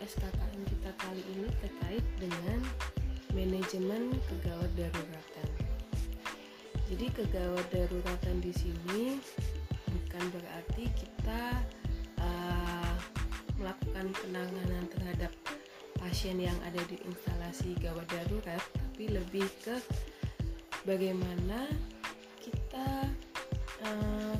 [0.00, 2.58] SKKN kita kali ini terkait dengan
[3.34, 5.48] manajemen kegawat daruratan.
[6.86, 9.18] Jadi kegawat daruratan di sini
[9.90, 11.42] bukan berarti kita
[12.22, 12.94] uh,
[13.58, 15.32] melakukan penanganan terhadap
[15.98, 19.76] pasien yang ada di instalasi gawat darurat, tapi lebih ke
[20.86, 21.66] bagaimana
[22.38, 23.08] kita
[23.82, 24.36] uh,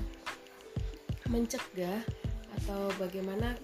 [1.33, 2.05] mencegah
[2.63, 3.57] atau bagaimana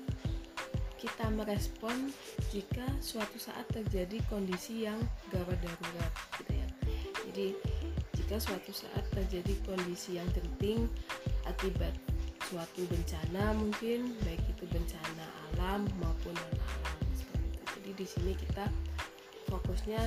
[1.01, 2.13] kita merespon
[2.53, 5.01] jika suatu saat terjadi kondisi yang
[5.33, 6.69] gawat darurat gitu ya.
[7.33, 7.47] Jadi
[8.21, 10.85] jika suatu saat terjadi kondisi yang genting
[11.49, 11.97] akibat
[12.53, 17.25] suatu bencana mungkin baik itu bencana alam maupun non alam itu.
[17.81, 18.69] Jadi di sini kita
[19.49, 20.03] fokusnya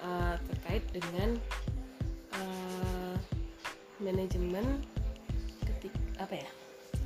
[0.00, 1.36] uh, terkait dengan
[2.40, 3.14] uh,
[4.00, 4.64] manajemen
[5.68, 6.50] ketik apa ya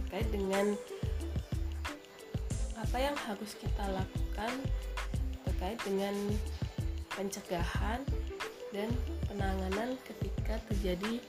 [0.05, 0.79] terkait dengan
[2.79, 4.53] apa yang harus kita lakukan
[5.47, 6.15] terkait dengan
[7.15, 8.03] pencegahan
[8.75, 8.91] dan
[9.31, 11.23] penanganan ketika terjadi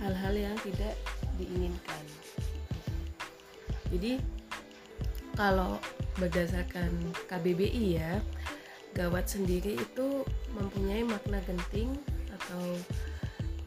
[0.00, 0.96] hal-hal yang tidak
[1.36, 2.04] diinginkan.
[3.92, 4.18] Jadi
[5.36, 5.76] kalau
[6.16, 6.90] berdasarkan
[7.28, 8.18] KBBI ya,
[8.96, 10.24] gawat sendiri itu
[10.56, 11.92] mempunyai makna genting
[12.32, 12.64] atau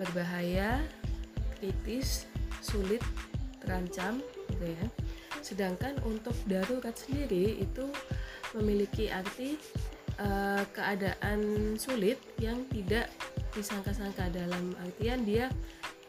[0.01, 0.81] berbahaya,
[1.61, 2.25] kritis,
[2.65, 3.05] sulit,
[3.61, 4.17] terancam
[4.49, 4.85] gitu ya
[5.39, 7.89] Sedangkan untuk darurat sendiri itu
[8.53, 9.55] memiliki arti
[10.19, 13.09] uh, keadaan sulit yang tidak
[13.53, 14.29] disangka-sangka.
[14.29, 15.49] Dalam artian dia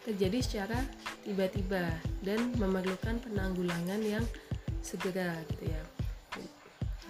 [0.04, 0.80] terjadi secara
[1.24, 1.84] tiba-tiba
[2.24, 4.24] dan memerlukan penanggulangan yang
[4.80, 5.82] segera gitu ya.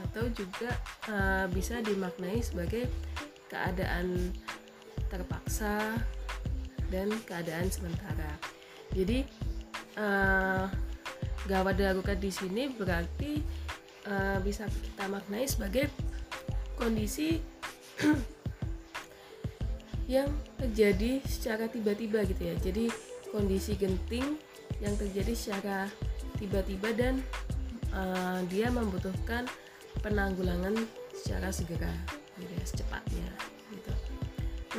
[0.09, 0.75] Atau juga
[1.13, 2.91] uh, bisa dimaknai sebagai
[3.51, 4.35] keadaan
[5.11, 5.99] terpaksa
[6.91, 8.31] dan keadaan sementara.
[8.91, 9.23] Jadi
[9.99, 10.67] uh,
[11.51, 13.43] gawat darurat di sini berarti
[14.07, 15.91] uh, bisa kita maknai sebagai
[16.79, 17.43] kondisi
[20.15, 22.55] yang terjadi secara tiba-tiba gitu ya.
[22.63, 22.87] Jadi
[23.35, 24.39] kondisi genting
[24.79, 25.91] yang terjadi secara
[26.39, 27.19] tiba-tiba dan
[27.91, 29.51] uh, dia membutuhkan
[30.07, 30.79] penanggulangan
[31.13, 31.93] secara segera
[32.39, 33.29] gitu ya, secepatnya
[33.75, 33.93] gitu.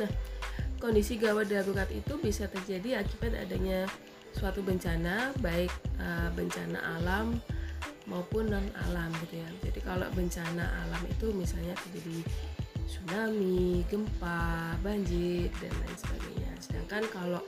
[0.00, 0.10] Nah,
[0.80, 3.86] kondisi gawat darurat itu bisa terjadi akibat adanya
[4.32, 5.70] suatu bencana baik
[6.00, 7.38] uh, bencana alam
[8.10, 9.48] maupun non alam gitu ya.
[9.62, 12.18] Jadi kalau bencana alam itu misalnya terjadi
[12.88, 16.52] tsunami gempa banjir dan lain sebagainya.
[16.58, 17.42] Sedangkan kalau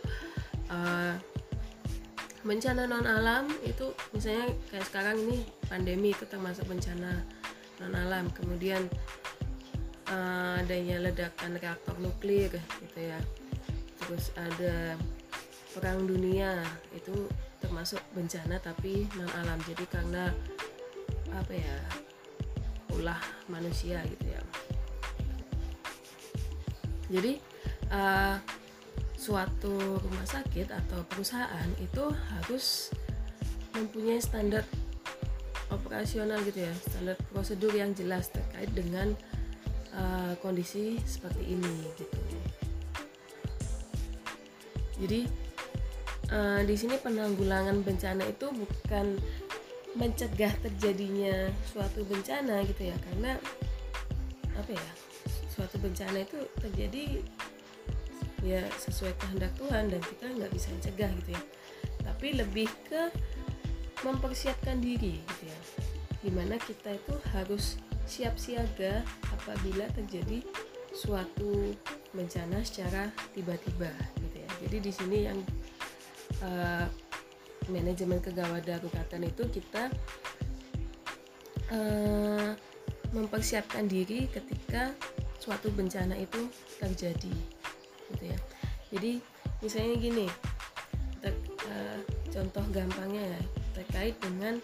[0.71, 1.15] uh,
[2.45, 7.25] bencana non alam itu misalnya kayak sekarang ini pandemi itu termasuk bencana
[7.83, 8.87] non alam kemudian
[10.13, 13.19] uh, adanya ledakan reaktor nuklir gitu ya.
[14.05, 15.01] Terus ada
[15.75, 16.63] perang dunia.
[16.95, 17.27] Itu
[17.59, 19.59] termasuk bencana tapi non alam.
[19.67, 20.31] Jadi karena
[21.35, 21.77] apa ya
[22.95, 23.19] ulah
[23.51, 24.43] manusia gitu ya.
[27.11, 27.33] Jadi
[27.91, 28.39] uh,
[29.19, 32.93] suatu rumah sakit atau perusahaan itu harus
[33.75, 34.63] mempunyai standar
[35.69, 36.73] operasional gitu ya.
[36.87, 39.13] Standar prosedur yang jelas terkait dengan
[39.97, 42.19] uh, kondisi seperti ini gitu.
[44.95, 45.44] Jadi
[46.35, 49.15] uh, di sini penanggulangan bencana itu bukan
[49.95, 53.39] mencegah terjadinya suatu bencana gitu ya karena
[54.59, 54.91] apa ya
[55.55, 57.23] suatu bencana itu terjadi
[58.43, 61.43] ya sesuai kehendak Tuhan dan kita nggak bisa mencegah gitu ya.
[62.05, 63.09] Tapi lebih ke
[64.05, 65.59] mempersiapkan diri gitu ya.
[66.21, 69.01] Di mana kita itu harus siap siaga
[69.33, 70.45] apabila terjadi
[70.93, 71.73] suatu
[72.13, 73.91] bencana secara tiba-tiba
[74.21, 74.51] gitu ya.
[74.69, 75.39] Jadi di sini yang
[76.43, 76.87] uh,
[77.69, 79.89] manajemen kegawat daruratan itu kita
[81.73, 82.53] uh,
[83.15, 84.93] mempersiapkan diri ketika
[85.39, 87.35] suatu bencana itu terjadi
[88.13, 88.39] gitu ya.
[88.93, 89.13] Jadi
[89.61, 90.27] misalnya gini
[91.21, 91.33] ter,
[91.69, 92.01] uh,
[92.33, 93.43] contoh gampangnya ya
[93.77, 94.59] terkait dengan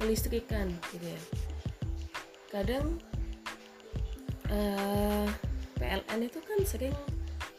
[0.00, 1.22] kelistrikan gitu ya.
[2.50, 3.00] Kadang
[4.50, 5.26] uh,
[5.78, 6.96] PLN itu kan sering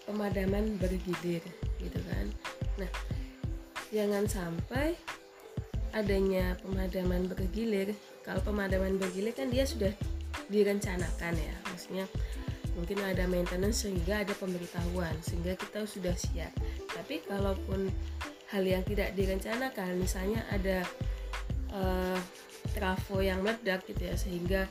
[0.03, 1.43] pemadaman bergilir
[1.79, 2.25] gitu kan
[2.77, 2.89] Nah,
[3.93, 4.97] jangan sampai
[5.93, 7.93] adanya pemadaman bergilir.
[8.25, 9.93] Kalau pemadaman bergilir kan dia sudah
[10.49, 12.05] direncanakan ya, maksudnya
[12.73, 16.49] mungkin ada maintenance sehingga ada pemberitahuan sehingga kita sudah siap.
[16.89, 17.93] Tapi kalaupun
[18.49, 20.81] hal yang tidak direncanakan, misalnya ada
[21.73, 22.17] uh,
[22.73, 24.61] trafo yang meledak gitu ya, sehingga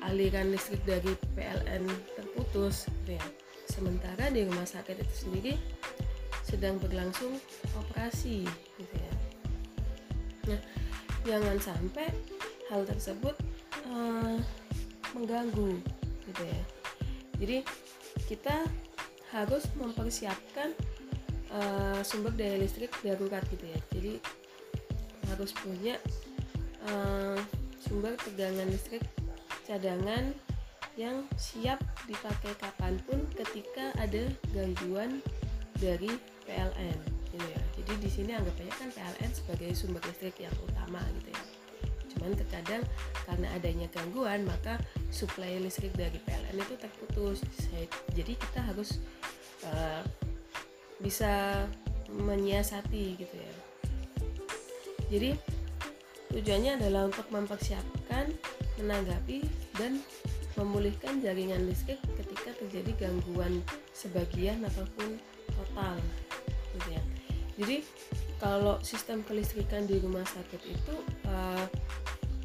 [0.00, 1.84] aliran listrik dari PLN
[2.16, 3.26] terputus, gitu ya.
[3.68, 5.54] Sementara di rumah sakit itu sendiri
[6.44, 7.36] sedang berlangsung
[7.76, 8.46] operasi
[8.78, 9.14] gitu ya.
[10.50, 10.60] Nah
[11.24, 12.08] jangan sampai
[12.72, 13.36] hal tersebut
[13.90, 14.38] uh,
[15.12, 15.78] mengganggu
[16.30, 16.62] gitu ya.
[17.40, 17.56] Jadi
[18.28, 18.68] kita
[19.30, 20.74] harus mempersiapkan
[21.54, 23.80] uh, sumber daya listrik darurat gitu ya.
[23.94, 24.14] Jadi
[25.30, 25.96] harus punya
[26.90, 27.38] uh,
[27.78, 29.02] sumber tegangan listrik
[29.64, 30.34] cadangan
[30.98, 31.78] yang siap
[32.10, 35.22] dipakai kapan pun ketika ada gangguan
[35.80, 36.12] dari
[36.44, 36.98] PLN
[37.32, 37.62] gitu ya.
[37.80, 41.42] Jadi di sini anggap aja kan PLN sebagai sumber listrik yang utama gitu ya.
[42.14, 42.82] Cuman terkadang
[43.24, 44.76] karena adanya gangguan maka
[45.08, 47.40] suplai listrik dari PLN itu terputus.
[48.12, 49.00] Jadi kita harus
[49.64, 50.04] uh,
[51.00, 51.64] bisa
[52.12, 53.54] menyiasati gitu ya.
[55.10, 55.30] Jadi
[56.30, 58.30] tujuannya adalah untuk mempersiapkan,
[58.78, 59.42] menanggapi
[59.74, 59.98] dan
[60.54, 61.98] memulihkan jaringan listrik
[62.70, 63.58] terjadi gangguan
[63.90, 65.18] sebagian ataupun
[65.50, 65.98] total
[66.78, 67.02] gitu ya.
[67.58, 67.76] Jadi
[68.38, 70.94] kalau sistem kelistrikan di rumah sakit itu
[71.26, 71.66] uh,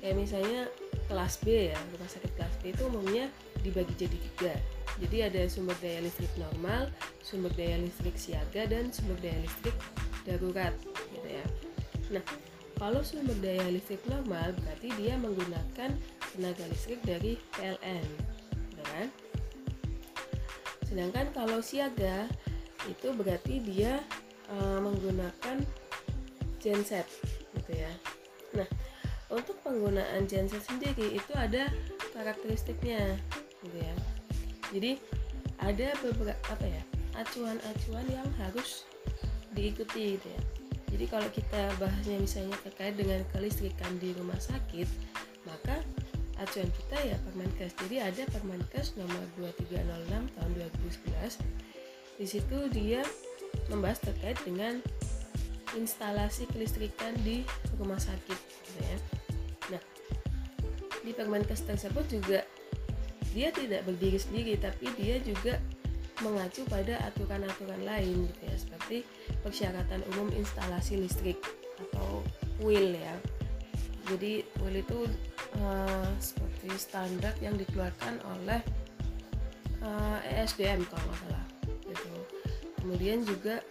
[0.02, 0.66] kayak misalnya
[1.06, 3.30] kelas B ya rumah sakit kelas B itu umumnya
[3.62, 4.54] dibagi jadi tiga.
[4.98, 6.90] Jadi ada sumber daya listrik normal
[7.22, 9.78] sumber daya listrik siaga dan sumber daya listrik
[10.26, 10.74] darurat
[11.14, 11.46] gitu ya.
[12.18, 12.26] Nah
[12.82, 15.94] kalau sumber daya listrik normal berarti dia menggunakan
[16.34, 18.36] tenaga listrik dari PLN
[18.96, 19.08] kan
[20.96, 22.24] sedangkan kalau siaga
[22.88, 24.00] itu berarti dia
[24.48, 25.60] uh, menggunakan
[26.64, 27.04] genset
[27.52, 27.92] gitu ya.
[28.56, 28.70] Nah
[29.28, 31.68] untuk penggunaan genset sendiri itu ada
[32.16, 33.20] karakteristiknya
[33.60, 33.96] gitu ya.
[34.72, 34.92] Jadi
[35.60, 36.84] ada beberapa apa ya
[37.20, 38.88] acuan-acuan yang harus
[39.52, 40.42] diikuti gitu ya.
[40.96, 44.88] Jadi kalau kita bahasnya misalnya terkait dengan kelistrikan di rumah sakit
[45.44, 45.76] maka
[46.42, 53.04] acuan kita ya Permenkes jadi ada Permenkes nomor 2306 tahun 2011 di situ dia
[53.68, 54.80] membahas terkait dengan
[55.76, 57.44] instalasi kelistrikan di
[57.76, 58.98] rumah sakit gitu ya.
[59.76, 59.82] Nah,
[61.04, 62.40] di Permenkes tersebut juga
[63.36, 65.60] dia tidak berdiri sendiri tapi dia juga
[66.24, 68.98] mengacu pada aturan-aturan lain gitu ya seperti
[69.44, 71.36] persyaratan umum instalasi listrik
[71.92, 72.24] atau
[72.64, 73.16] WIL ya.
[74.08, 75.00] Jadi WIL itu
[75.62, 78.62] uh, seperti standar yang dikeluarkan oleh
[79.86, 81.46] uh, eh, ESDM kalau nggak salah
[82.86, 83.66] kemudian juga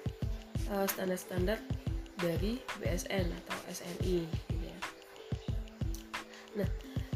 [0.74, 1.62] uh, standar-standar
[2.18, 4.78] dari BSN atau SNI gitu ya.
[6.58, 6.68] Nah,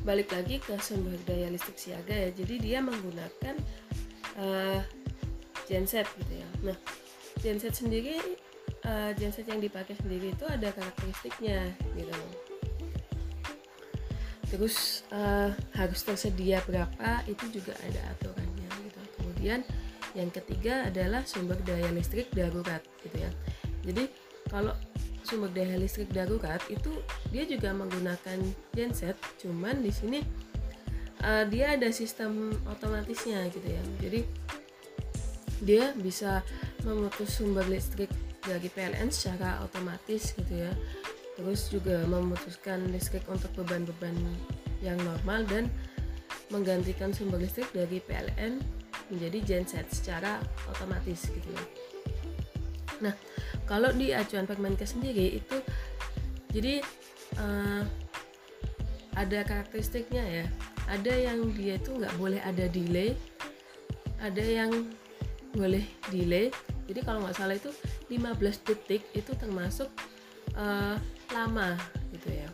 [0.07, 2.31] balik lagi ke sumber daya listrik siaga ya.
[2.31, 3.59] Jadi dia menggunakan
[4.39, 4.79] uh,
[5.67, 6.49] genset gitu ya.
[6.71, 6.79] Nah,
[7.43, 8.15] genset sendiri
[8.87, 11.67] uh, genset yang dipakai sendiri itu ada karakteristiknya
[11.99, 12.15] gitu.
[14.49, 19.01] Terus uh, harus tersedia berapa itu juga ada aturannya gitu.
[19.21, 19.61] Kemudian
[20.17, 23.31] yang ketiga adalah sumber daya listrik darurat gitu ya.
[23.85, 24.09] Jadi
[24.49, 24.73] kalau
[25.21, 26.91] sumber daya listrik darurat itu
[27.29, 28.41] dia juga menggunakan
[28.73, 30.25] genset cuman di sini
[31.21, 33.83] uh, dia ada sistem otomatisnya gitu ya.
[34.01, 34.21] Jadi
[35.61, 36.41] dia bisa
[36.87, 38.09] memutus sumber listrik
[38.41, 40.73] dari PLN secara otomatis gitu ya
[41.39, 44.15] terus juga memutuskan listrik untuk beban-beban
[44.83, 45.71] yang normal dan
[46.51, 48.59] menggantikan sumber listrik dari PLN
[49.09, 51.65] menjadi genset secara otomatis gitu ya.
[52.99, 53.15] Nah,
[53.71, 55.57] kalau di acuan Permenkes sendiri itu
[56.51, 56.83] jadi
[57.39, 57.87] uh,
[59.15, 60.47] ada karakteristiknya ya.
[60.89, 63.13] Ada yang dia itu nggak boleh ada delay,
[64.19, 64.73] ada yang
[65.53, 66.49] boleh delay.
[66.89, 67.69] Jadi kalau nggak salah itu
[68.09, 69.93] 15 detik itu termasuk
[70.57, 70.97] uh,
[71.33, 71.77] lama
[72.15, 72.49] gitu ya.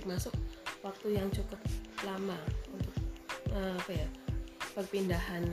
[0.00, 0.34] Termasuk
[0.82, 1.58] waktu yang cukup
[2.02, 2.38] lama
[2.74, 2.94] untuk
[3.54, 4.08] uh, apa ya?
[4.72, 5.44] perpindahan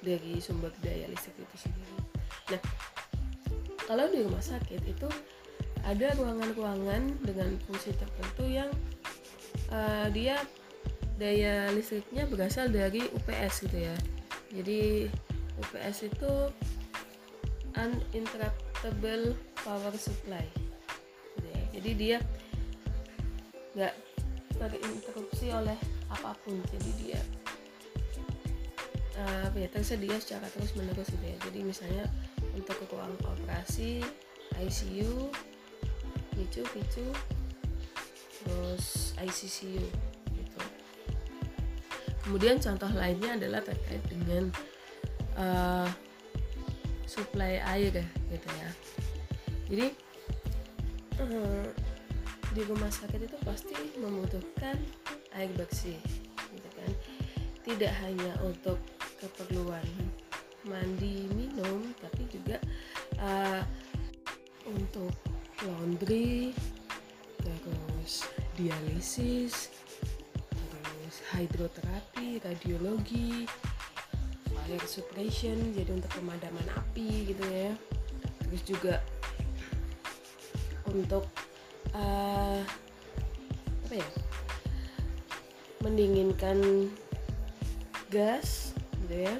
[0.00, 1.96] dari sumber daya listrik itu sendiri.
[2.48, 2.62] Nah,
[3.84, 5.08] kalau di rumah sakit itu
[5.84, 8.72] ada ruangan-ruangan dengan fungsi tertentu yang
[9.68, 10.40] uh, dia
[11.20, 13.96] daya listriknya berasal dari UPS gitu ya.
[14.48, 15.12] Jadi
[15.60, 16.32] UPS itu
[17.76, 20.44] uninterruptible power supply.
[21.84, 21.92] Ya.
[21.92, 22.18] Jadi dia
[23.76, 23.94] nggak
[24.56, 25.76] terinterupsi oleh
[26.08, 26.56] apa pun.
[26.72, 27.20] Jadi dia
[29.18, 32.04] uh, ya tersedia secara terus menerus gitu ya jadi misalnya
[32.54, 34.02] untuk ruang operasi
[34.58, 35.30] ICU
[36.34, 37.06] picu picu
[38.42, 39.84] terus ICCU
[40.34, 40.60] gitu
[42.26, 44.50] kemudian contoh lainnya adalah terkait dengan
[45.38, 45.88] uh,
[47.06, 48.70] suplai air gitu ya
[49.70, 49.86] jadi
[51.20, 51.66] uh,
[52.54, 54.78] di rumah sakit itu pasti membutuhkan
[55.34, 55.98] air bersih
[56.54, 56.90] gitu kan.
[57.64, 58.78] Tidak hanya untuk
[59.18, 59.86] keperluan
[60.64, 62.56] mandi minum tapi juga
[63.20, 63.60] uh,
[64.64, 65.12] untuk
[65.60, 66.56] laundry
[67.44, 68.24] terus
[68.56, 69.68] dialisis
[70.48, 73.44] terus hidroterapi radiologi
[74.48, 77.72] fire suppression jadi untuk pemadaman api gitu ya.
[78.44, 78.94] Terus juga
[80.94, 81.26] untuk
[81.90, 82.62] uh,
[83.84, 84.08] apa ya
[85.82, 86.88] mendinginkan
[88.08, 88.72] gas
[89.04, 89.34] gitu ya.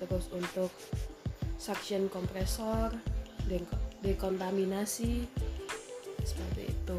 [0.00, 0.72] Terus untuk
[1.60, 2.96] suction kompresor
[4.00, 5.28] dekontaminasi
[6.24, 6.98] seperti itu.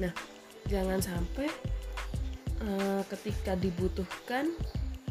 [0.00, 0.10] Nah
[0.64, 1.52] jangan sampai
[2.64, 4.48] uh, ketika dibutuhkan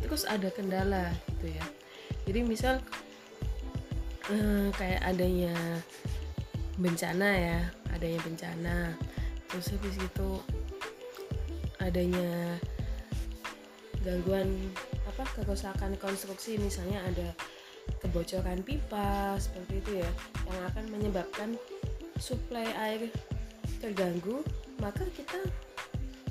[0.02, 1.66] terus ada kendala gitu ya.
[2.26, 2.82] Jadi misal
[4.34, 5.54] uh, kayak adanya
[6.78, 7.60] bencana ya
[7.94, 8.78] adanya bencana.
[9.50, 10.30] Terus habis itu
[11.78, 12.58] adanya
[14.02, 14.50] gangguan
[15.06, 16.58] apa kerusakan konstruksi.
[16.58, 17.30] Misalnya ada
[18.00, 20.12] kebocoran pipa seperti itu ya
[20.48, 21.50] yang akan menyebabkan
[22.16, 23.12] suplai air
[23.84, 24.40] terganggu
[24.80, 25.44] maka kita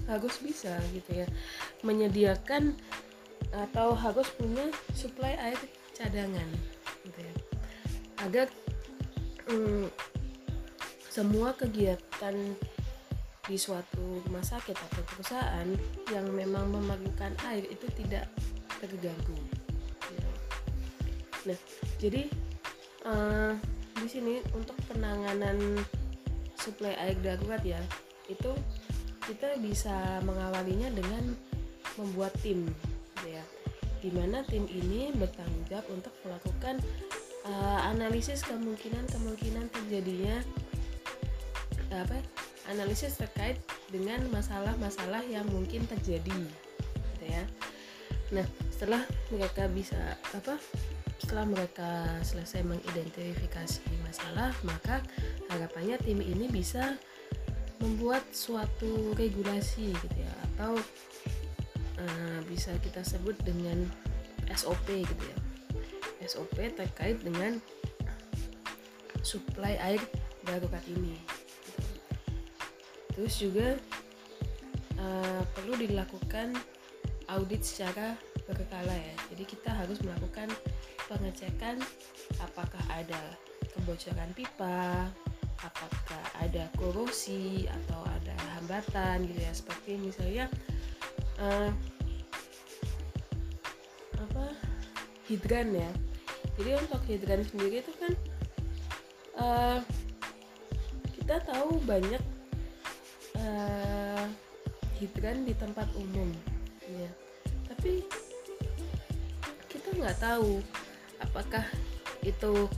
[0.09, 1.29] harus bisa gitu ya
[1.85, 2.73] menyediakan
[3.53, 4.65] atau harus punya
[4.97, 5.61] suplai air
[5.93, 6.49] cadangan
[7.05, 7.35] gitu ya.
[8.25, 8.47] Agar
[9.51, 9.87] mm,
[11.13, 12.33] semua kegiatan
[13.45, 15.69] di suatu rumah sakit atau perusahaan
[16.09, 18.33] yang memang memerlukan air itu tidak
[18.81, 19.37] terganggu.
[21.43, 21.59] Nah,
[22.01, 22.33] jadi
[23.05, 23.53] uh,
[24.01, 25.85] di sini untuk penanganan
[26.57, 27.83] suplai air darurat ya,
[28.33, 28.55] itu
[29.29, 31.35] kita bisa mengawalinya dengan
[31.99, 32.65] membuat tim,
[33.19, 33.45] gitu ya.
[34.01, 36.81] Di mana tim ini bertanggung jawab untuk melakukan
[37.45, 40.41] uh, analisis kemungkinan-kemungkinan terjadinya
[42.01, 42.17] apa
[42.71, 43.59] analisis terkait
[43.91, 46.39] dengan masalah-masalah yang mungkin terjadi
[47.17, 47.45] gitu ya.
[48.33, 50.57] Nah setelah mereka bisa apa
[51.23, 54.99] setelah mereka selesai mengidentifikasi masalah maka
[55.53, 56.99] harapannya tim ini bisa
[57.79, 60.79] membuat suatu regulasi gitu ya atau
[61.99, 63.87] uh, bisa kita sebut dengan
[64.55, 65.39] SOP gitu ya.
[66.27, 67.59] SOP terkait dengan
[69.23, 70.03] suplai air
[70.43, 71.15] darurat ini
[73.13, 73.77] terus juga
[74.97, 76.57] uh, perlu dilakukan
[77.29, 79.15] audit secara berkala ya.
[79.33, 80.51] Jadi kita harus melakukan
[81.07, 81.81] pengecekan
[82.41, 83.21] apakah ada
[83.73, 85.09] kebocoran pipa
[85.63, 89.53] apakah ada korosi atau ada hambatan gitu ya.
[89.55, 90.45] Seperti misalnya
[91.39, 91.71] uh,
[94.19, 94.45] apa
[95.31, 95.91] hidran ya.
[96.59, 98.13] Jadi untuk hidran sendiri itu kan
[99.39, 99.79] uh,
[101.17, 102.21] kita tahu banyak
[103.43, 104.27] uh,
[105.03, 106.31] hidran di tempat umum.
[106.87, 107.11] Ya
[107.83, 108.07] tapi
[109.67, 110.63] kita nggak tahu
[111.19, 111.67] apakah
[112.23, 112.71] itu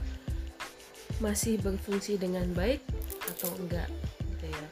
[1.21, 2.81] masih berfungsi dengan baik
[3.29, 3.85] atau enggak
[4.33, 4.67] gitu ya.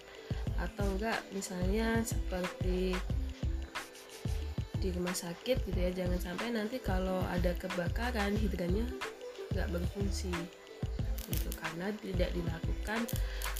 [0.57, 2.97] Atau enggak misalnya seperti
[4.81, 5.93] di rumah sakit gitu ya.
[5.93, 8.89] Jangan sampai nanti kalau ada kebakaran hidrannya
[9.53, 10.33] nggak berfungsi
[11.29, 11.49] gitu.
[11.61, 13.05] Karena tidak dilakukan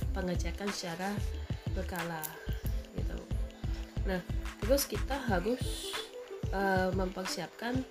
[0.10, 1.13] pengecekan secara
[1.74, 2.22] berkala
[2.96, 3.18] gitu.
[4.06, 4.22] Nah
[4.63, 5.92] terus kita harus
[6.53, 7.84] uh, mempersiapkan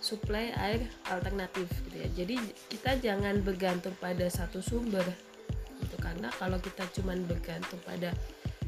[0.00, 2.08] suplai air alternatif gitu ya.
[2.24, 2.34] Jadi
[2.72, 5.04] kita jangan bergantung pada satu sumber
[5.78, 5.96] gitu.
[6.02, 8.10] Karena kalau kita cuman bergantung pada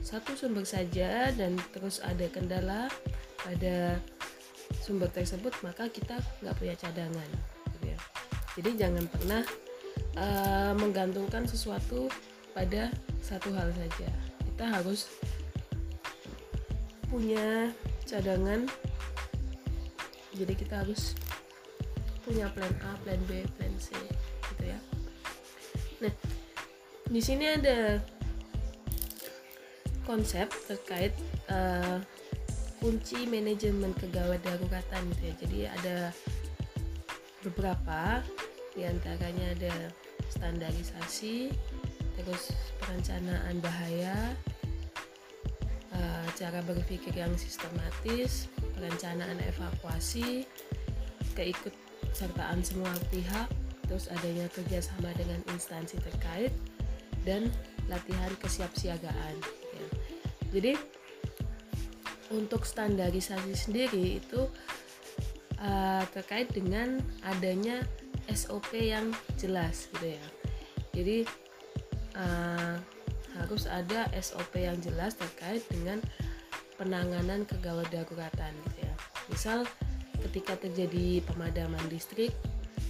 [0.02, 2.90] satu sumber saja dan terus ada kendala
[3.42, 3.98] pada
[4.82, 7.30] sumber tersebut maka kita nggak punya cadangan
[7.74, 7.98] gitu ya.
[8.58, 9.42] Jadi jangan pernah
[10.18, 12.10] uh, menggantungkan sesuatu
[12.52, 12.92] pada
[13.24, 14.08] satu hal saja
[14.44, 15.08] kita harus
[17.08, 17.72] punya
[18.08, 18.68] cadangan
[20.32, 21.12] jadi kita harus
[22.24, 23.92] punya plan A, plan B, plan C
[24.48, 24.78] gitu ya.
[26.00, 26.12] Nah,
[27.10, 28.00] di sini ada
[30.06, 31.12] konsep terkait
[31.50, 31.98] uh,
[32.80, 35.34] kunci manajemen kegawat daruratan gitu ya.
[35.44, 35.96] Jadi ada
[37.42, 38.22] beberapa
[38.72, 39.74] di antaranya ada
[40.32, 41.52] standarisasi,
[42.22, 44.14] terus perencanaan bahaya
[45.92, 48.46] uh, cara berpikir yang sistematis
[48.78, 50.46] perencanaan evakuasi
[51.34, 51.74] keikut
[52.12, 53.48] sertaan semua pihak
[53.88, 56.54] terus adanya kerjasama dengan instansi terkait
[57.26, 57.50] dan
[57.90, 59.34] latihan kesiapsiagaan
[59.74, 59.86] ya.
[60.54, 60.72] jadi
[62.32, 64.48] untuk standarisasi sendiri itu
[65.60, 67.84] uh, terkait dengan adanya
[68.32, 70.26] SOP yang jelas gitu ya
[70.92, 71.16] jadi
[72.16, 72.76] uh,
[73.38, 75.98] harus ada SOP yang jelas terkait dengan
[76.76, 78.94] penanganan kegawat daruratan gitu ya.
[79.32, 79.58] Misal
[80.28, 82.32] ketika terjadi pemadaman listrik,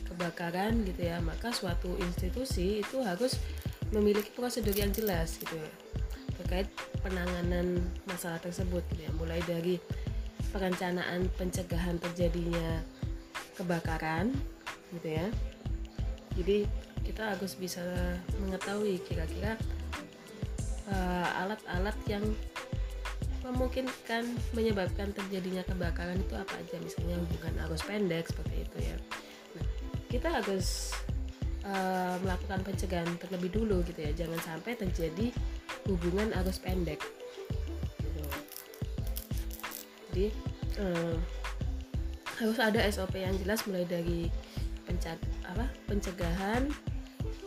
[0.09, 3.39] kebakaran gitu ya, maka suatu institusi itu harus
[3.93, 5.73] memiliki prosedur yang jelas gitu ya
[6.33, 6.67] terkait
[7.05, 9.13] penanganan masalah tersebut gitu ya.
[9.15, 9.77] Mulai dari
[10.51, 12.83] perencanaan pencegahan terjadinya
[13.57, 14.33] kebakaran
[14.93, 15.29] gitu ya
[16.37, 16.65] jadi
[17.03, 17.83] kita harus bisa
[18.41, 19.59] mengetahui kira-kira
[20.89, 22.25] uh, alat-alat yang
[23.43, 26.79] memungkinkan menyebabkan terjadinya kebakaran itu apa aja.
[26.79, 28.97] Misalnya hubungan arus pendek seperti itu ya.
[29.59, 29.67] Nah,
[30.07, 30.95] kita harus
[31.67, 34.15] uh, melakukan pencegahan terlebih dulu gitu ya.
[34.15, 35.35] Jangan sampai terjadi
[35.91, 37.03] hubungan arus pendek.
[40.13, 40.29] Jadi
[40.79, 41.17] uh,
[42.39, 44.29] harus ada SOP yang jelas mulai dari
[45.89, 46.69] pencegahan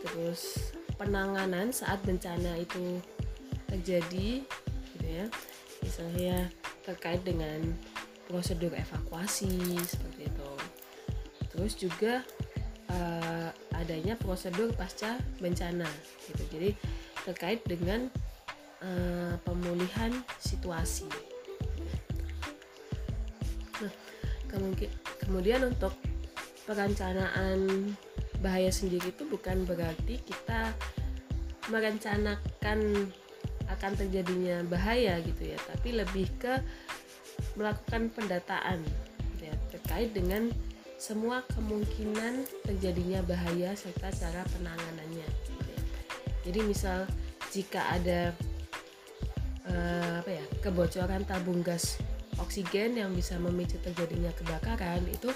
[0.06, 3.02] terus penanganan saat bencana itu
[3.66, 4.42] terjadi
[4.94, 5.26] gitu ya.
[5.82, 6.36] Misalnya
[6.86, 7.74] terkait dengan
[8.30, 9.50] prosedur evakuasi
[9.86, 10.52] seperti itu.
[11.50, 12.14] Terus juga
[12.90, 15.88] uh, adanya prosedur pasca bencana
[16.30, 16.42] gitu.
[16.50, 16.70] Jadi
[17.26, 18.06] terkait dengan
[18.82, 21.10] uh, pemulihan situasi.
[23.82, 23.92] Nah
[25.22, 25.92] kemudian untuk
[26.66, 27.92] perencanaan
[28.46, 30.70] bahaya sendiri itu bukan berarti kita
[31.66, 33.10] merencanakan
[33.66, 36.62] akan terjadinya bahaya gitu ya tapi lebih ke
[37.58, 38.78] melakukan pendataan
[39.42, 40.54] ya, terkait dengan
[40.96, 45.82] semua kemungkinan terjadinya bahaya serta cara penanganannya gitu ya.
[46.46, 46.98] jadi misal
[47.50, 48.30] jika ada
[49.66, 51.98] uh, apa ya kebocoran tabung gas
[52.38, 55.28] oksigen yang bisa memicu terjadinya kebakaran itu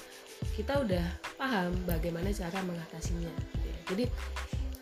[0.56, 1.06] kita udah
[1.40, 3.78] paham bagaimana cara mengatasinya gitu ya.
[3.96, 4.04] jadi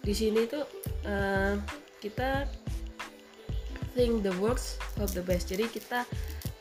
[0.02, 0.66] di sini tuh
[1.06, 1.54] uh,
[2.02, 2.50] kita
[3.98, 5.50] think the worst of the best.
[5.50, 6.06] Jadi kita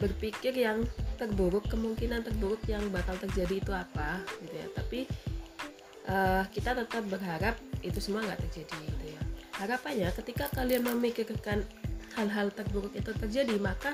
[0.02, 0.82] berpikir yang
[1.22, 4.68] terburuk kemungkinan terburuk yang bakal terjadi itu apa gitu ya.
[4.74, 5.00] Tapi
[6.10, 9.22] uh, kita tetap berharap itu semua nggak terjadi gitu ya.
[9.62, 11.62] Harapannya ketika kalian memikirkan
[12.18, 13.94] hal-hal terburuk itu terjadi maka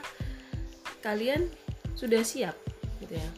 [1.04, 1.52] kalian
[2.00, 2.56] sudah siap
[3.04, 3.30] gitu ya.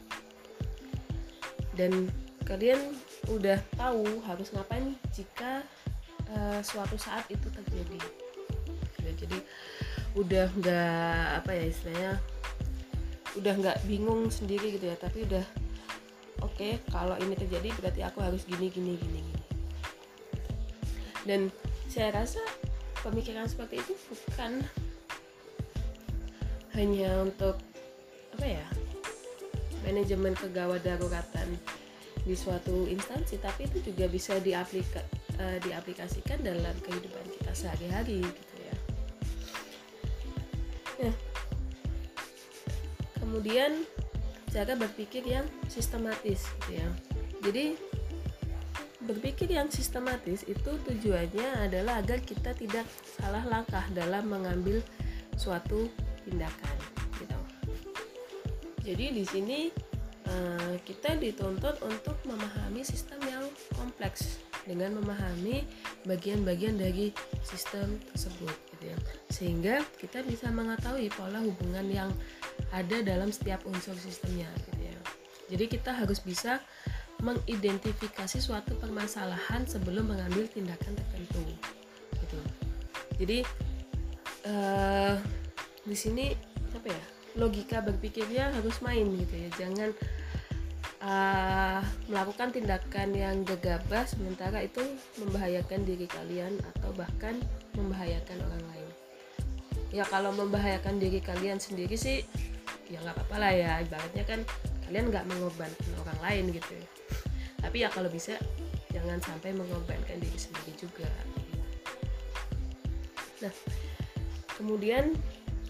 [1.74, 2.14] Dan
[2.46, 2.94] kalian
[3.28, 5.66] udah tahu harus ngapain jika
[6.30, 8.00] uh, suatu saat itu terjadi.
[9.02, 9.38] Ya, jadi
[10.16, 12.12] udah nggak apa ya istilahnya
[13.36, 15.44] udah nggak bingung sendiri gitu ya tapi udah
[16.40, 19.44] oke okay, kalau ini terjadi berarti aku harus gini gini gini gini.
[21.26, 21.50] Dan
[21.90, 22.40] saya rasa
[23.02, 24.62] pemikiran seperti itu bukan
[26.78, 27.58] hanya untuk
[28.38, 28.66] apa ya
[29.88, 31.56] manajemen kegawat daruratan
[32.26, 35.00] di suatu instansi tapi itu juga bisa diaplika,
[35.38, 38.56] uh, diaplikasikan dalam kehidupan kita sehari-hari gitu
[40.96, 41.16] Nah,
[43.20, 43.84] kemudian
[44.48, 46.88] cara berpikir yang sistematis gitu ya.
[47.44, 47.76] Jadi
[49.04, 52.88] berpikir yang sistematis itu tujuannya adalah agar kita tidak
[53.20, 54.80] salah langkah dalam mengambil
[55.36, 55.92] suatu
[56.24, 56.78] tindakan
[57.20, 57.40] gitu.
[58.88, 59.60] Jadi di sini
[60.86, 63.46] kita dituntut untuk memahami sistem yang
[63.76, 65.66] kompleks dengan memahami
[66.10, 67.14] bagian-bagian dari
[67.46, 68.98] sistem tersebut gitu ya.
[69.30, 72.10] Sehingga kita bisa mengetahui pola hubungan yang
[72.74, 74.98] ada dalam setiap unsur sistemnya gitu ya.
[75.54, 76.60] Jadi kita harus bisa
[77.22, 81.46] mengidentifikasi suatu permasalahan sebelum mengambil tindakan tertentu
[82.20, 82.40] gitu.
[83.22, 83.40] Jadi
[84.50, 85.16] uh,
[85.86, 86.36] di sini
[86.76, 87.04] apa ya
[87.40, 89.50] logika berpikirnya harus main gitu ya.
[89.56, 89.96] Jangan
[91.02, 94.82] uh, melakukan tindakan yang gegabah sementara itu
[95.20, 97.40] membahayakan diri kalian atau bahkan
[97.76, 98.90] membahayakan orang lain.
[99.92, 102.24] Ya kalau membahayakan diri kalian sendiri sih
[102.92, 103.72] ya nggak apa-apa lah ya.
[103.84, 104.40] Ibaratnya kan
[104.88, 106.76] kalian nggak mengorbankan orang lain gitu.
[107.60, 108.38] Tapi ya kalau bisa
[108.94, 111.10] jangan sampai mengorbankan diri sendiri juga.
[113.44, 113.54] Nah
[114.56, 115.16] kemudian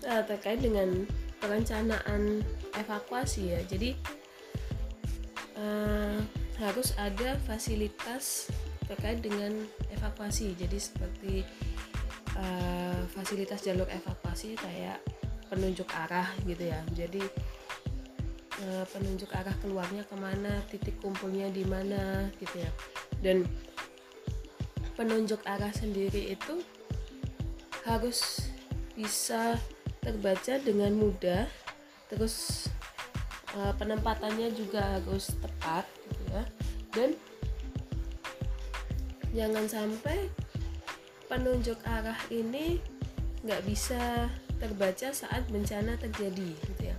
[0.06, 1.10] uh, terkait dengan
[1.42, 2.46] perencanaan
[2.78, 3.62] evakuasi ya.
[3.66, 3.94] Jadi
[5.60, 6.20] uh,
[6.60, 8.48] harus ada fasilitas
[8.88, 9.52] terkait dengan
[9.92, 10.54] evakuasi.
[10.56, 11.34] Jadi seperti
[12.38, 15.02] uh, fasilitas jalur evakuasi kayak
[15.50, 16.80] penunjuk arah gitu ya.
[16.94, 17.24] Jadi
[18.64, 22.72] uh, penunjuk arah keluarnya ke mana titik kumpulnya di mana gitu ya.
[23.20, 23.44] Dan
[24.96, 26.64] penunjuk arah sendiri itu
[27.84, 28.50] harus
[28.96, 29.60] bisa
[30.00, 31.46] terbaca dengan mudah
[32.08, 32.68] terus
[33.56, 36.44] uh, penempatannya juga harus tepat gitu ya.
[36.96, 37.10] Dan
[39.36, 40.32] jangan sampai
[41.28, 42.80] penunjuk arah ini
[43.44, 44.30] nggak bisa
[44.62, 46.98] terbaca saat bencana terjadi gitu ya.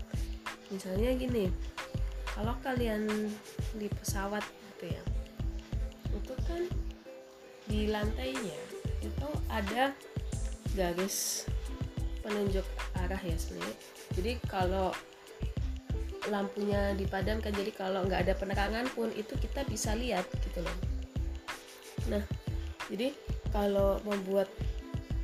[0.72, 1.48] Misalnya gini
[2.36, 3.08] kalau kalian
[3.80, 4.44] di pesawat
[4.76, 5.02] gitu ya
[6.12, 6.62] itu kan
[7.66, 8.60] di lantainya
[9.00, 9.96] itu ada
[10.76, 11.48] garis
[12.20, 12.66] penunjuk
[12.98, 13.76] arah ya sebenarnya.
[14.18, 14.92] Jadi kalau
[16.28, 20.76] lampunya dipadamkan jadi kalau nggak ada penerangan pun itu kita bisa lihat gitu loh.
[22.10, 22.22] Nah
[22.90, 23.14] jadi
[23.50, 24.50] kalau membuat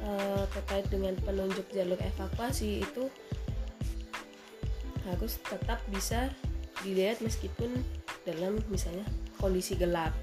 [0.02, 3.06] uh, terkait dengan penunjuk jalur evakuasi itu
[5.06, 6.30] harus tetap bisa
[6.82, 7.82] dilihat meskipun
[8.22, 9.06] dalam misalnya
[9.38, 10.14] kondisi gelap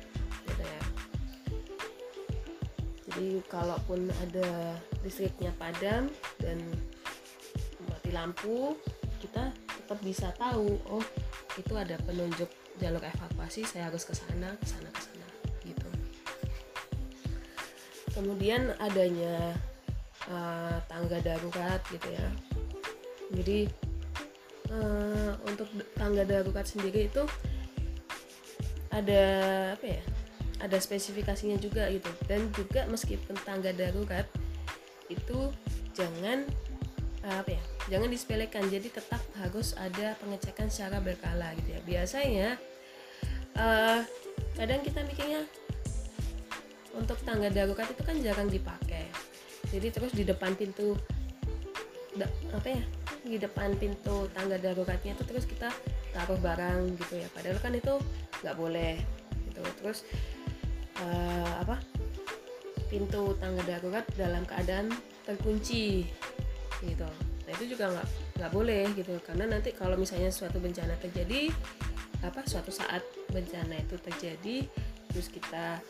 [0.48, 0.82] gitu ya.
[3.10, 6.08] Jadi kalaupun ada listriknya padam
[6.39, 6.60] dan
[7.88, 8.76] mati lampu
[9.20, 9.52] kita
[9.89, 11.02] tetap bisa tahu oh
[11.58, 12.45] itu ada penunjuk
[12.78, 15.28] jalur evakuasi saya harus ke sana ke sana ke sana
[15.65, 15.89] gitu.
[18.13, 19.58] Kemudian adanya
[20.30, 22.28] uh, tangga darurat gitu ya.
[23.34, 23.65] Jadi
[24.69, 25.65] uh, untuk
[25.97, 27.25] tangga darurat sendiri itu
[28.93, 29.25] ada
[29.73, 30.06] apa ya
[30.62, 32.13] ada spesifikasinya juga gitu.
[32.30, 34.30] Dan juga meskipun tangga darurat
[35.10, 35.49] itu
[35.97, 36.45] jangan
[37.25, 41.82] apa ya jangan disepelekan jadi tetap harus ada pengecekan secara berkala gitu ya.
[41.84, 42.49] Biasanya
[43.58, 43.99] uh,
[44.56, 45.41] kadang kita mikirnya
[46.93, 49.10] untuk tangga darurat itu kan jarang dipakai.
[49.73, 50.93] Jadi terus di depan pintu
[52.49, 52.82] apa ya
[53.21, 55.69] di depan pintu tangga daruratnya itu terus kita
[56.13, 57.28] taruh barang gitu ya.
[57.34, 57.93] Padahal kan itu
[58.45, 58.95] nggak boleh
[59.49, 59.62] gitu.
[59.82, 60.06] Terus
[61.02, 61.82] uh, apa
[62.89, 64.89] pintu tangga darurat dalam keadaan
[65.25, 66.10] terkunci
[66.82, 68.08] gitu nah itu juga nggak
[68.38, 69.18] nggak boleh gitu.
[69.26, 71.50] Karena nanti kalau misalnya suatu bencana terjadi
[72.22, 73.02] apa suatu saat
[73.34, 74.68] bencana itu terjadi
[75.10, 75.82] terus kita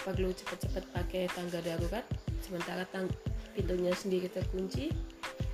[0.00, 2.06] perlu cepat-cepat pakai tangga darurat
[2.40, 3.10] sementara tang
[3.52, 4.88] pintunya sendiri terkunci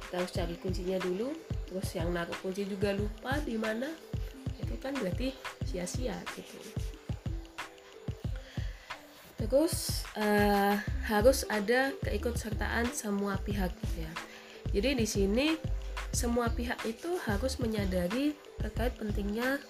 [0.07, 1.33] kita harus cari kuncinya dulu
[1.67, 3.89] terus yang naruh kunci juga lupa di mana
[4.61, 5.33] itu kan berarti
[5.65, 6.61] sia-sia gitu.
[9.41, 10.77] Terus uh,
[11.09, 14.13] harus ada keikutsertaan semua pihak gitu ya
[14.73, 15.57] jadi di sini
[16.13, 19.61] semua pihak itu harus menyadari terkait pentingnya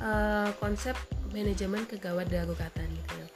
[0.00, 0.96] uh, konsep
[1.32, 3.28] manajemen kegawat daruratan gitu ya.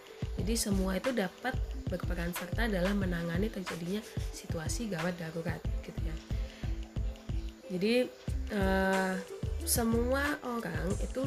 [0.42, 1.56] Jadi semua itu dapat
[1.88, 4.02] berperan serta dalam menangani terjadinya
[4.34, 5.62] situasi gawat darurat
[7.74, 8.06] jadi
[8.54, 9.18] uh,
[9.66, 11.26] semua orang itu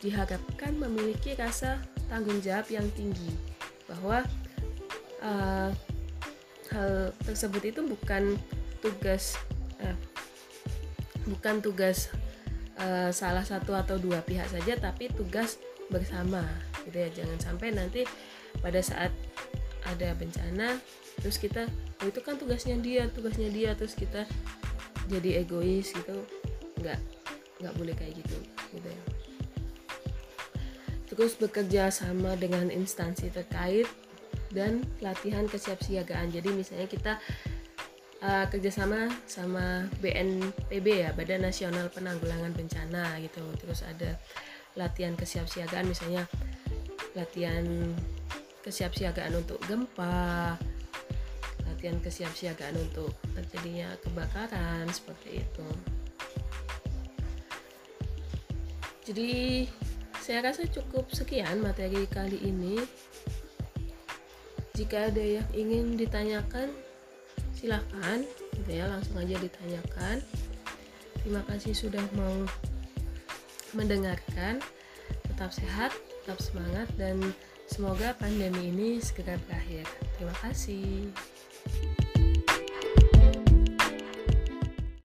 [0.00, 1.76] diharapkan memiliki rasa
[2.08, 3.36] tanggung jawab yang tinggi
[3.84, 4.24] bahwa
[5.20, 5.68] uh,
[6.72, 8.40] hal tersebut itu bukan
[8.84, 9.40] tugas
[9.80, 9.96] uh,
[11.24, 12.12] bukan tugas
[12.76, 15.56] uh, salah satu atau dua pihak saja tapi tugas
[15.88, 16.44] bersama
[16.84, 17.08] gitu ya.
[17.24, 18.04] Jangan sampai nanti
[18.60, 19.08] pada saat
[19.88, 20.76] ada bencana
[21.20, 21.64] terus kita
[22.04, 24.28] oh itu kan tugasnya dia tugasnya dia terus kita
[25.08, 26.20] jadi egois gitu.
[26.84, 27.00] Nggak
[27.64, 28.36] nggak boleh kayak gitu
[28.76, 29.04] gitu ya.
[31.08, 33.88] Terus bekerja sama dengan instansi terkait
[34.50, 36.34] dan latihan kesiapsiagaan.
[36.34, 37.12] Jadi misalnya kita
[38.24, 43.44] uh, kerjasama sama BNPB ya Badan Nasional Penanggulangan Bencana gitu.
[43.60, 44.16] Terus ada
[44.74, 46.24] latihan kesiapsiagaan misalnya
[47.14, 47.62] latihan
[48.64, 50.56] kesiapsiagaan untuk gempa
[51.68, 55.68] latihan kesiapsiagaan untuk terjadinya kebakaran seperti itu.
[59.04, 59.32] Jadi
[60.24, 62.80] saya rasa cukup sekian materi kali ini.
[64.74, 66.72] Jika ada yang ingin ditanyakan
[67.64, 68.20] silahkan
[68.60, 70.20] gitu ya langsung aja ditanyakan.
[71.24, 72.44] Terima kasih sudah mau
[73.72, 74.60] mendengarkan.
[75.32, 77.16] Tetap sehat tetap semangat dan
[77.64, 79.88] semoga pandemi ini segera berakhir.
[80.20, 81.08] Terima kasih